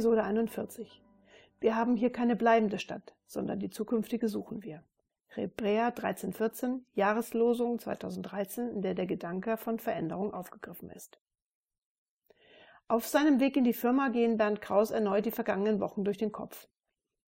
Episode 0.00 0.24
41. 0.24 1.02
Wir 1.60 1.76
haben 1.76 1.94
hier 1.94 2.10
keine 2.10 2.34
bleibende 2.34 2.78
Stadt, 2.78 3.14
sondern 3.26 3.58
die 3.58 3.68
zukünftige 3.68 4.30
suchen 4.30 4.62
wir. 4.62 4.82
Hebräer 5.26 5.94
13,14, 5.94 6.78
Jahreslosung 6.94 7.78
2013, 7.78 8.70
in 8.70 8.80
der 8.80 8.94
der 8.94 9.04
Gedanke 9.04 9.58
von 9.58 9.78
Veränderung 9.78 10.32
aufgegriffen 10.32 10.88
ist. 10.88 11.20
Auf 12.88 13.06
seinem 13.06 13.40
Weg 13.40 13.58
in 13.58 13.64
die 13.64 13.74
Firma 13.74 14.08
gehen 14.08 14.38
Bernd 14.38 14.62
Kraus 14.62 14.90
erneut 14.90 15.26
die 15.26 15.32
vergangenen 15.32 15.80
Wochen 15.80 16.02
durch 16.02 16.16
den 16.16 16.32
Kopf. 16.32 16.66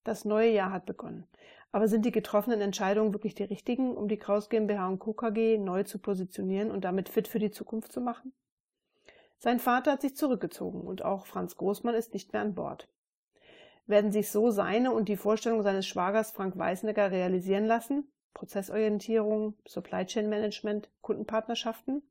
Das 0.03 0.25
neue 0.25 0.51
Jahr 0.51 0.73
hat 0.73 0.87
begonnen. 0.87 1.29
Aber 1.73 1.89
sind 1.89 2.07
die 2.07 2.11
getroffenen 2.11 2.63
Entscheidungen 2.63 3.13
wirklich 3.13 3.35
die 3.35 3.45
richtigen, 3.45 3.95
um 3.95 4.09
die 4.09 4.17
Kraus 4.17 4.49
GmbH 4.49 4.89
und 4.89 4.99
Co. 4.99 5.13
KG 5.13 5.59
neu 5.59 5.83
zu 5.83 5.99
positionieren 5.99 6.71
und 6.71 6.87
damit 6.87 7.11
fit 7.11 7.29
für 7.29 7.39
die 7.39 7.51
Zukunft 7.51 7.93
zu 7.93 8.01
machen? 8.01 8.33
Sein 9.45 9.59
Vater 9.59 9.91
hat 9.91 10.03
sich 10.03 10.15
zurückgezogen 10.15 10.83
und 10.83 11.05
auch 11.05 11.27
Franz 11.27 11.57
Großmann 11.57 11.97
ist 11.97 12.15
nicht 12.15 12.33
mehr 12.33 12.43
an 12.43 12.55
Bord. 12.55 12.89
Werden 13.87 14.13
sich 14.13 14.31
so 14.31 14.51
seine 14.51 14.93
und 14.93 15.09
die 15.09 15.17
Vorstellung 15.17 15.63
seines 15.63 15.85
Schwagers 15.85 16.31
Frank 16.31 16.57
Weißnecker 16.57 17.11
realisieren 17.11 17.67
lassen? 17.67 18.07
Prozessorientierung, 18.35 19.55
Supply 19.67 20.07
Chain 20.07 20.29
Management, 20.29 20.93
Kundenpartnerschaften? 21.01 22.09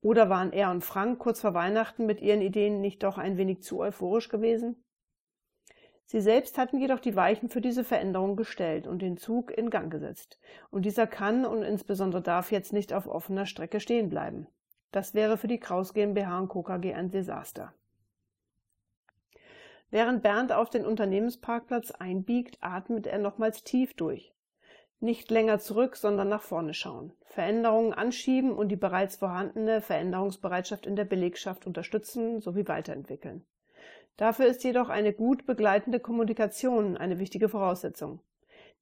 Oder 0.00 0.28
waren 0.28 0.52
er 0.52 0.72
und 0.72 0.82
Frank 0.82 1.20
kurz 1.20 1.40
vor 1.40 1.54
Weihnachten 1.54 2.04
mit 2.04 2.20
ihren 2.20 2.42
Ideen 2.42 2.80
nicht 2.80 3.04
doch 3.04 3.16
ein 3.16 3.36
wenig 3.36 3.62
zu 3.62 3.78
euphorisch 3.78 4.28
gewesen? 4.28 4.84
Sie 6.04 6.20
selbst 6.20 6.58
hatten 6.58 6.80
jedoch 6.80 6.98
die 6.98 7.14
Weichen 7.14 7.48
für 7.48 7.60
diese 7.60 7.84
Veränderung 7.84 8.34
gestellt 8.34 8.88
und 8.88 9.02
den 9.02 9.18
Zug 9.18 9.56
in 9.56 9.70
Gang 9.70 9.88
gesetzt. 9.88 10.40
Und 10.72 10.84
dieser 10.84 11.06
kann 11.06 11.46
und 11.46 11.62
insbesondere 11.62 12.22
darf 12.22 12.50
jetzt 12.50 12.72
nicht 12.72 12.92
auf 12.92 13.06
offener 13.06 13.46
Strecke 13.46 13.78
stehen 13.78 14.08
bleiben. 14.08 14.48
Das 14.94 15.12
wäre 15.12 15.36
für 15.36 15.48
die 15.48 15.58
Kraus 15.58 15.92
GmbH 15.92 16.38
und 16.38 16.46
Co. 16.46 16.62
KG 16.62 16.94
ein 16.94 17.10
Desaster. 17.10 17.74
Während 19.90 20.22
Bernd 20.22 20.52
auf 20.52 20.70
den 20.70 20.86
Unternehmensparkplatz 20.86 21.90
einbiegt, 21.90 22.58
atmet 22.60 23.08
er 23.08 23.18
nochmals 23.18 23.64
tief 23.64 23.94
durch. 23.94 24.32
Nicht 25.00 25.32
länger 25.32 25.58
zurück, 25.58 25.96
sondern 25.96 26.28
nach 26.28 26.42
vorne 26.42 26.74
schauen. 26.74 27.12
Veränderungen 27.24 27.92
anschieben 27.92 28.52
und 28.52 28.68
die 28.68 28.76
bereits 28.76 29.16
vorhandene 29.16 29.80
Veränderungsbereitschaft 29.80 30.86
in 30.86 30.94
der 30.94 31.06
Belegschaft 31.06 31.66
unterstützen 31.66 32.40
sowie 32.40 32.68
weiterentwickeln. 32.68 33.44
Dafür 34.16 34.46
ist 34.46 34.62
jedoch 34.62 34.90
eine 34.90 35.12
gut 35.12 35.44
begleitende 35.44 35.98
Kommunikation 35.98 36.96
eine 36.96 37.18
wichtige 37.18 37.48
Voraussetzung. 37.48 38.20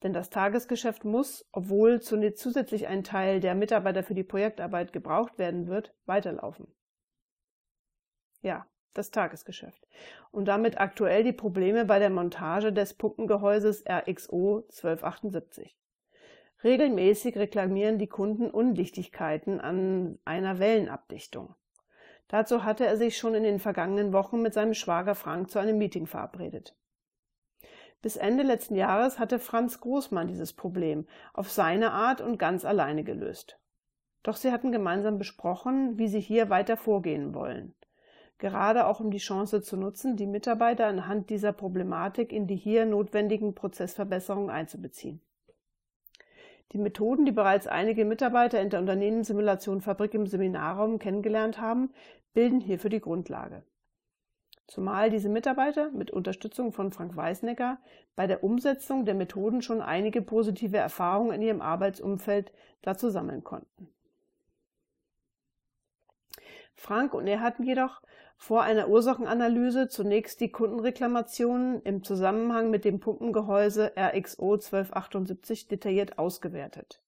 Denn 0.03 0.13
das 0.13 0.31
Tagesgeschäft 0.31 1.05
muss, 1.05 1.49
obwohl 1.53 2.01
zusätzlich 2.01 2.89
ein 2.89 3.05
Teil 3.05 3.41
der 3.41 3.55
Mitarbeiter 3.55 4.03
für 4.03 4.15
die 4.15 4.25
Projektarbeit 4.25 4.93
gebraucht 4.93 5.39
werden 5.39 5.69
wird, 5.69 5.95
weiterlaufen. 6.07 6.67
Ja, 8.43 8.67
das 8.95 9.11
Tagesgeschäft. 9.11 9.87
Und 10.33 10.47
damit 10.47 10.81
aktuell 10.81 11.23
die 11.23 11.33
Probleme 11.33 11.85
bei 11.85 11.99
der 11.99 12.11
Montage 12.11 12.73
des 12.73 12.95
Pumpengehäuses 12.95 13.85
RXO 13.89 14.65
1278. 14.69 15.77
Regelmäßig 16.65 17.37
reklamieren 17.37 17.99
die 17.99 18.09
Kunden 18.09 18.51
Undichtigkeiten 18.51 19.61
an 19.61 20.19
einer 20.25 20.59
Wellenabdichtung. 20.59 21.55
Dazu 22.29 22.65
hatte 22.65 22.87
er 22.87 22.97
sich 22.97 23.19
schon 23.19 23.35
in 23.35 23.43
den 23.43 23.59
vergangenen 23.59 24.13
Wochen 24.13 24.43
mit 24.43 24.55
seinem 24.55 24.75
Schwager 24.75 25.15
Frank 25.15 25.51
zu 25.51 25.59
einem 25.59 25.79
Meeting 25.79 26.07
verabredet. 26.07 26.77
Bis 28.03 28.17
Ende 28.17 28.43
letzten 28.43 28.75
Jahres 28.75 29.21
hatte 29.21 29.39
Franz 29.39 29.81
Großmann 29.81 30.27
dieses 30.27 30.53
Problem 30.53 31.07
auf 31.33 31.51
seine 31.51 31.93
Art 31.93 32.21
und 32.21 32.37
ganz 32.37 32.65
alleine 32.65 33.05
gelöst. 33.05 33.61
Doch 34.25 34.35
sie 34.35 34.51
hatten 34.51 34.73
gemeinsam 34.73 35.19
besprochen, 35.19 35.99
wie 35.99 36.09
sie 36.09 36.21
hier 36.21 36.51
weiter 36.51 36.77
vorgehen 36.77 37.33
wollen. 37.33 37.75
Gerade 38.39 38.87
auch 38.87 38.99
um 38.99 39.13
die 39.13 39.19
Chance 39.19 39.63
zu 39.63 39.77
nutzen, 39.77 40.17
die 40.17 40.27
Mitarbeiter 40.27 40.87
anhand 40.87 41.31
dieser 41.31 41.53
Problematik 41.53 42.33
in 42.33 42.49
die 42.49 42.57
hier 42.57 42.87
notwendigen 42.87 43.55
Prozessverbesserungen 43.55 44.51
einzubeziehen. 44.51 45.21
Die 46.73 46.79
Methoden, 46.79 47.25
die 47.25 47.33
bereits 47.33 47.69
einige 47.69 48.05
Mitarbeiter 48.05 48.61
in 48.61 48.71
der 48.71 48.81
Unternehmenssimulation 48.81 49.81
Fabrik 49.81 50.15
im 50.15 50.27
Seminarraum 50.27 50.99
kennengelernt 50.99 51.61
haben, 51.61 51.91
bilden 52.35 52.61
hierfür 52.61 52.91
die 52.91 53.01
Grundlage. 53.01 53.63
Zumal 54.67 55.11
diese 55.11 55.29
Mitarbeiter 55.29 55.91
mit 55.91 56.11
Unterstützung 56.11 56.73
von 56.73 56.93
Frank 56.93 57.17
Weißnecker 57.17 57.79
bei 58.17 58.27
der 58.27 58.43
Umsetzung 58.45 59.05
der 59.05 59.15
Methoden 59.15 59.61
schon 59.61 59.83
einige 59.83 60.23
positive 60.23 60.77
Erfahrungen 60.77 61.33
in 61.33 61.43
ihrem 61.43 61.61
Arbeitsumfeld 61.61 62.53
dazu 62.81 63.11
sammeln 63.11 63.45
konnten. 63.45 63.89
Frank 66.75 67.15
und 67.15 67.27
er 67.27 67.41
hatten 67.41 67.65
jedoch 67.65 68.03
vor 68.37 68.63
einer 68.63 68.89
Ursachenanalyse 68.89 69.89
zunächst 69.89 70.41
die 70.41 70.51
Kundenreklamationen 70.51 71.81
im 71.83 72.03
Zusammenhang 72.03 72.71
mit 72.71 72.85
dem 72.85 72.99
Pumpengehäuse 72.99 73.93
RXO 73.97 74.55
1278 74.55 75.69
detailliert 75.69 76.19
ausgewertet. 76.19 77.01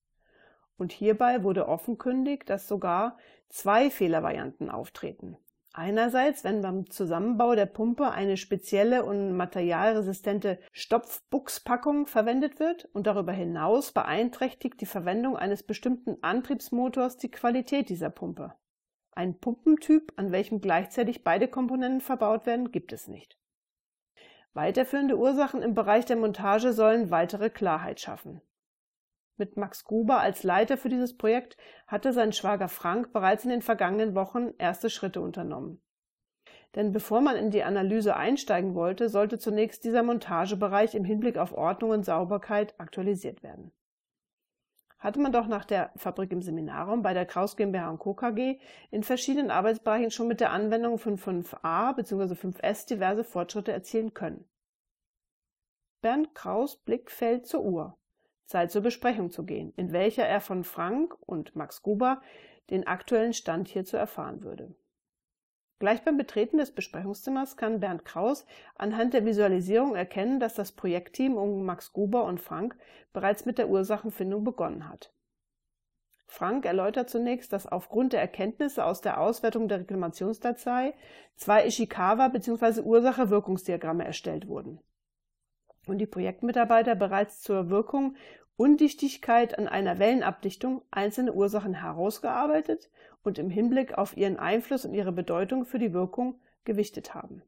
Und 0.76 0.93
hierbei 0.93 1.43
wurde 1.43 1.66
offenkundig, 1.66 2.47
dass 2.47 2.69
sogar 2.69 3.16
zwei 3.48 3.91
Fehlervarianten 3.91 4.70
auftreten. 4.70 5.37
Einerseits, 5.77 6.45
wenn 6.45 6.62
beim 6.62 6.89
Zusammenbau 6.89 7.57
der 7.57 7.67
Pumpe 7.67 8.12
eine 8.12 8.37
spezielle 8.37 9.05
und 9.05 9.37
materialresistente 9.37 10.61
Stopfbuchspackung 10.71 12.07
verwendet 12.07 12.61
wird 12.61 12.89
und 12.93 13.09
darüber 13.09 13.33
hinaus 13.33 13.91
beeinträchtigt 13.91 14.81
die 14.81 14.87
Verwendung 14.87 15.37
eines 15.37 15.65
bestimmten 15.65 16.23
Antriebsmotors 16.23 17.17
die 17.17 17.31
Qualität 17.33 17.89
dieser 17.89 18.11
Pumpe. 18.11 18.55
Ein 19.17 19.41
Pumpentyp, 19.41 20.12
an 20.15 20.31
welchem 20.31 20.61
gleichzeitig 20.61 21.25
beide 21.25 21.49
Komponenten 21.49 22.01
verbaut 22.01 22.47
werden, 22.47 22.71
gibt 22.71 22.93
es 22.93 23.09
nicht. 23.09 23.37
Weiterführende 24.53 25.19
Ursachen 25.19 25.61
im 25.61 25.75
Bereich 25.75 26.05
der 26.05 26.17
Montage 26.17 26.73
sollen 26.73 27.11
weitere 27.11 27.51
Klarheit 27.51 27.99
schaffen. 27.99 28.41
Mit 29.37 29.56
Max 29.56 29.84
Gruber 29.84 30.21
als 30.21 30.45
Leiter 30.45 30.77
für 30.77 30.89
dieses 30.89 31.17
Projekt 31.17 31.56
hatte 31.89 32.12
sein 32.12 32.33
Schwager 32.33 32.69
Frank 32.69 33.12
bereits 33.12 33.45
in 33.45 33.50
den 33.50 33.62
vergangenen 33.62 34.15
Wochen 34.15 34.53
erste 34.59 34.91
Schritte 34.91 35.21
unternommen. 35.21 35.83
Denn 36.77 36.93
bevor 36.93 37.21
man 37.21 37.37
in 37.37 37.50
die 37.50 37.65
Analyse 37.65 38.17
einsteigen 38.17 38.75
wollte, 38.75 39.09
sollte 39.09 39.39
zunächst 39.39 39.84
dieser 39.84 40.03
Montagebereich 40.03 40.94
im 40.94 41.05
Hinblick 41.05 41.37
auf 41.37 41.53
Ordnung 41.53 41.91
und 41.91 42.05
Sauberkeit 42.05 42.78
aktualisiert 42.78 43.43
werden. 43.43 43.73
Hatte 44.99 45.21
man 45.21 45.33
doch 45.33 45.49
nach 45.49 45.65
der 45.65 45.93
Fabrik 45.97 46.33
im 46.33 46.41
Seminarraum 46.41 47.03
bei 47.03 47.12
der 47.12 47.27
Kraus 47.27 47.56
GmbH 47.56 47.97
Co. 47.99 48.15
KG 48.15 48.59
in 48.91 49.03
verschiedenen 49.03 49.50
Arbeitsbereichen 49.50 50.11
schon 50.11 50.28
mit 50.28 50.41
der 50.41 50.50
Anwendung 50.50 50.99
von 50.99 51.19
5a 51.19 51.94
bzw. 51.94 52.34
5s 52.34 52.89
diverse 52.89 53.23
Fortschritte 53.23 53.73
erzielen 53.73 54.15
können. 54.15 54.49
Bernd 56.00 56.34
Kraus 56.34 56.77
Blick 56.77 57.11
fällt 57.11 57.47
zur 57.47 57.65
Uhr. 57.65 57.99
Zeit 58.47 58.71
zur 58.71 58.82
Besprechung 58.82 59.31
zu 59.31 59.44
gehen, 59.44 59.72
in 59.77 59.93
welcher 59.93 60.27
er 60.27 60.41
von 60.41 60.65
Frank 60.65 61.16
und 61.21 61.56
Max 61.56 61.82
Gruber 61.82 62.21
den 62.71 62.87
aktuellen 62.87 63.32
Stand 63.32 63.69
hierzu 63.69 63.97
erfahren 63.97 64.43
würde. 64.43 64.75
Gleich 65.78 66.03
beim 66.03 66.16
Betreten 66.16 66.59
des 66.59 66.71
Besprechungszimmers 66.71 67.56
kann 67.56 67.81
Bernd 67.81 68.05
Kraus 68.05 68.47
anhand 68.77 69.12
der 69.12 69.25
Visualisierung 69.25 69.94
erkennen, 69.97 70.41
dass 70.41 70.55
das 70.55 70.72
Projektteam 70.72 71.37
um 71.37 71.65
Max 71.65 71.93
Gruber 71.93 72.25
und 72.25 72.41
Frank 72.41 72.77
bereits 73.12 73.44
mit 73.44 73.59
der 73.59 73.69
Ursachenfindung 73.69 74.44
begonnen 74.44 74.88
hat. 74.88 75.12
Frank 76.26 76.65
erläutert 76.65 77.11
zunächst, 77.11 77.53
dass 77.53 77.66
aufgrund 77.66 78.12
der 78.12 78.21
Erkenntnisse 78.21 78.84
aus 78.84 79.03
der 79.03 79.21
Auswertung 79.21 79.69
der 79.69 79.81
Reklamationsdatei 79.81 80.94
zwei 81.37 81.66
Ishikawa 81.66 82.28
bzw. 82.28 82.81
Ursache-Wirkungsdiagramme 82.81 84.05
erstellt 84.05 84.49
wurden 84.49 84.81
und 85.87 85.99
die 85.99 86.06
Projektmitarbeiter 86.06 86.95
bereits 86.95 87.41
zur 87.41 87.71
Wirkung 87.71 88.17
Undichtigkeit 88.56 89.58
an 89.58 89.67
einer 89.67 89.99
Wellenabdichtung 89.99 90.82
einzelne 90.91 91.32
Ursachen 91.32 91.75
herausgearbeitet 91.75 92.91
und 93.23 93.38
im 93.38 93.50
Hinblick 93.50 93.99
auf 93.99 94.17
ihren 94.17 94.38
Einfluss 94.38 94.85
und 94.85 94.94
ihre 94.94 95.12
Bedeutung 95.12 95.64
für 95.64 95.79
die 95.79 95.93
Wirkung 95.93 96.41
gewichtet 96.64 97.14
haben. 97.14 97.43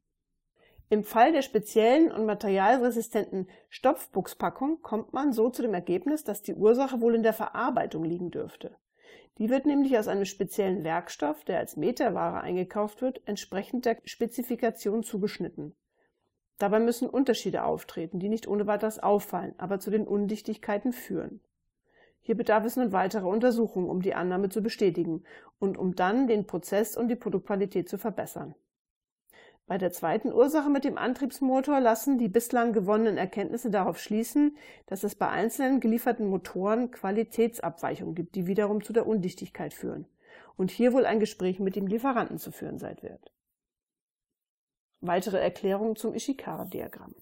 Im 0.89 1.03
Fall 1.03 1.33
der 1.33 1.43
speziellen 1.43 2.13
und 2.13 2.27
materialresistenten 2.27 3.49
Stopfbuchspackung 3.69 4.83
kommt 4.83 5.13
man 5.13 5.33
so 5.33 5.51
zu 5.51 5.63
dem 5.63 5.75
Ergebnis, 5.75 6.23
dass 6.23 6.43
die 6.43 6.55
Ursache 6.55 7.01
wohl 7.01 7.15
in 7.15 7.25
der 7.25 7.33
Verarbeitung 7.33 8.05
liegen 8.05 8.31
dürfte. 8.31 8.77
Die 9.39 9.51
wird 9.51 9.67
nämlich 9.67 9.99
aus 9.99 10.09
einem 10.09 10.25
speziellen 10.25 10.85
Werkstoff, 10.85 11.45
der 11.45 11.59
als 11.59 11.77
Meterware 11.77 12.41
eingekauft 12.41 13.03
wird, 13.03 13.21
entsprechend 13.27 13.85
der 13.85 13.99
Spezifikation 14.05 15.03
zugeschnitten. 15.03 15.75
Dabei 16.59 16.81
müssen 16.81 17.09
Unterschiede 17.09 17.65
auftreten, 17.65 18.19
die 18.19 18.29
nicht 18.29 18.49
ohne 18.49 18.67
weiteres 18.67 18.99
auffallen, 18.99 19.55
aber 19.59 19.79
zu 19.79 19.91
den 19.91 20.07
Undichtigkeiten 20.07 20.93
führen. 20.93 21.41
Hier 22.23 22.37
bedarf 22.37 22.65
es 22.65 22.77
nun 22.77 22.93
weiterer 22.93 23.29
Untersuchungen, 23.29 23.89
um 23.89 24.03
die 24.03 24.15
Annahme 24.15 24.49
zu 24.49 24.63
bestätigen 24.63 25.23
und 25.59 25.79
um 25.79 25.95
dann 25.95 26.27
den 26.27 26.47
Prozess 26.47 26.97
und 26.97 27.09
die 27.09 27.15
Produktqualität 27.15 27.89
zu 27.89 27.99
verbessern. 27.99 28.55
Bei 29.69 29.79
der 29.79 29.91
zweiten 29.91 30.33
Ursache 30.33 30.71
mit 30.71 30.85
dem 30.85 30.97
Antriebsmotor 30.97 31.81
lassen 31.81 32.19
die 32.19 32.29
bislang 32.29 32.73
gewonnenen 32.73 33.17
Erkenntnisse 33.17 33.71
darauf 33.71 33.99
schließen, 33.99 34.57
dass 34.87 35.03
es 35.03 35.17
bei 35.17 35.29
einzelnen 35.29 35.81
gelieferten 35.81 36.29
Motoren 36.29 36.93
Qualitätsabweichungen 36.93 38.15
gibt, 38.15 38.37
die 38.37 38.47
wiederum 38.47 38.83
zu 38.83 38.93
der 38.93 39.07
Undichtigkeit 39.07 39.75
führen 39.75 40.07
und 40.57 40.71
hier 40.71 40.93
wohl 40.93 41.05
ein 41.05 41.21
Gespräch 41.21 41.59
mit 41.59 41.77
dem 41.77 41.89
Lieferanten 41.89 42.39
zu 42.39 42.53
führen 42.53 42.79
sein 42.79 42.97
wird. 43.03 43.33
Weitere 45.01 45.39
Erklärung 45.39 45.97
zum 45.97 46.15
Ishikawa-Diagramm. 46.15 47.15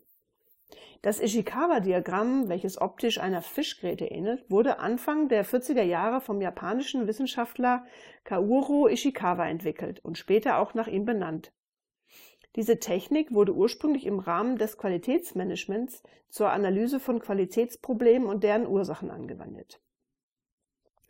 Das 1.03 1.21
Ishikawa-Diagramm, 1.21 2.49
welches 2.49 2.81
optisch 2.81 3.19
einer 3.19 3.43
Fischgräte 3.43 4.07
ähnelt, 4.07 4.51
wurde 4.51 4.79
Anfang 4.79 5.29
der 5.29 5.45
40er 5.45 5.83
Jahre 5.83 6.23
vom 6.23 6.41
japanischen 6.41 7.07
Wissenschaftler 7.07 7.85
Kaoru 8.25 8.89
Ishikawa 8.89 9.47
entwickelt 9.47 10.03
und 10.03 10.17
später 10.17 10.59
auch 10.59 10.73
nach 10.73 10.87
ihm 10.87 11.05
benannt. 11.05 11.53
Diese 12.57 12.79
Technik 12.79 13.35
wurde 13.35 13.55
ursprünglich 13.55 14.07
im 14.07 14.19
Rahmen 14.19 14.57
des 14.57 14.79
Qualitätsmanagements 14.79 16.03
zur 16.31 16.51
Analyse 16.51 17.01
von 17.01 17.19
Qualitätsproblemen 17.19 18.29
und 18.29 18.45
deren 18.45 18.67
Ursachen 18.67 19.11
angewendet. 19.11 19.83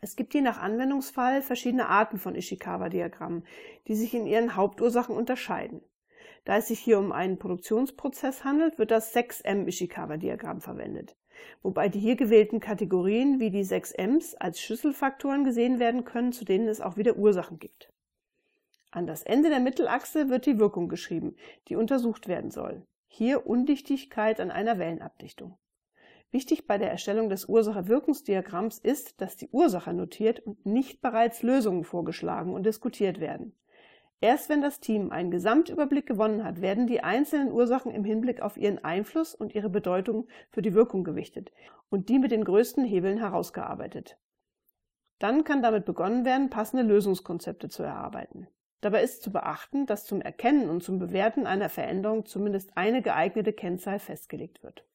Es 0.01 0.15
gibt 0.15 0.33
je 0.33 0.41
nach 0.41 0.59
Anwendungsfall 0.59 1.41
verschiedene 1.41 1.87
Arten 1.87 2.17
von 2.17 2.35
Ishikawa-Diagrammen, 2.35 3.45
die 3.87 3.95
sich 3.95 4.13
in 4.13 4.27
ihren 4.27 4.55
Hauptursachen 4.55 5.15
unterscheiden. 5.15 5.81
Da 6.45 6.57
es 6.57 6.67
sich 6.67 6.79
hier 6.79 6.99
um 6.99 7.11
einen 7.11 7.39
Produktionsprozess 7.39 8.43
handelt, 8.43 8.77
wird 8.77 8.91
das 8.91 9.13
6M 9.15 9.67
Ishikawa-Diagramm 9.67 10.61
verwendet, 10.61 11.17
wobei 11.63 11.89
die 11.89 11.99
hier 11.99 12.15
gewählten 12.15 12.59
Kategorien 12.59 13.39
wie 13.39 13.49
die 13.49 13.63
6 13.63 13.93
Ms 13.93 14.35
als 14.35 14.61
Schlüsselfaktoren 14.61 15.43
gesehen 15.43 15.79
werden 15.79 16.05
können, 16.05 16.31
zu 16.31 16.45
denen 16.45 16.67
es 16.67 16.81
auch 16.81 16.97
wieder 16.97 17.17
Ursachen 17.17 17.57
gibt. 17.57 17.91
An 18.91 19.07
das 19.07 19.23
Ende 19.23 19.49
der 19.49 19.59
Mittelachse 19.59 20.29
wird 20.29 20.45
die 20.45 20.59
Wirkung 20.59 20.87
geschrieben, 20.87 21.35
die 21.67 21.75
untersucht 21.75 22.27
werden 22.27 22.51
soll. 22.51 22.85
Hier 23.07 23.47
Undichtigkeit 23.47 24.39
an 24.39 24.51
einer 24.51 24.77
Wellenabdichtung. 24.77 25.57
Wichtig 26.31 26.67
bei 26.67 26.77
der 26.77 26.91
Erstellung 26.91 27.29
des 27.29 27.45
Ursache-Wirkungsdiagramms 27.45 28.77
ist, 28.77 29.19
dass 29.19 29.35
die 29.35 29.49
Ursache 29.49 29.93
notiert 29.93 30.41
und 30.41 30.65
nicht 30.65 31.01
bereits 31.01 31.41
Lösungen 31.43 31.83
vorgeschlagen 31.83 32.53
und 32.53 32.65
diskutiert 32.65 33.19
werden. 33.19 33.55
Erst 34.21 34.49
wenn 34.49 34.61
das 34.61 34.79
Team 34.79 35.11
einen 35.11 35.29
Gesamtüberblick 35.29 36.05
gewonnen 36.05 36.43
hat, 36.43 36.61
werden 36.61 36.87
die 36.87 37.01
einzelnen 37.01 37.51
Ursachen 37.51 37.91
im 37.91 38.03
Hinblick 38.03 38.41
auf 38.41 38.57
ihren 38.57 38.83
Einfluss 38.83 39.35
und 39.35 39.53
ihre 39.53 39.69
Bedeutung 39.69 40.27
für 40.49 40.61
die 40.61 40.73
Wirkung 40.73 41.03
gewichtet 41.03 41.51
und 41.89 42.09
die 42.09 42.19
mit 42.19 42.31
den 42.31 42.43
größten 42.43 42.85
Hebeln 42.85 43.17
herausgearbeitet. 43.17 44.17
Dann 45.19 45.43
kann 45.43 45.61
damit 45.61 45.85
begonnen 45.85 46.25
werden, 46.25 46.49
passende 46.49 46.83
Lösungskonzepte 46.83 47.69
zu 47.69 47.83
erarbeiten. 47.83 48.47
Dabei 48.81 49.03
ist 49.03 49.21
zu 49.21 49.31
beachten, 49.31 49.85
dass 49.85 50.05
zum 50.05 50.21
Erkennen 50.21 50.69
und 50.69 50.83
zum 50.83 50.99
Bewerten 50.99 51.45
einer 51.45 51.69
Veränderung 51.69 52.25
zumindest 52.25 52.75
eine 52.75 53.01
geeignete 53.01 53.53
Kennzahl 53.53 53.99
festgelegt 53.99 54.63
wird 54.63 54.85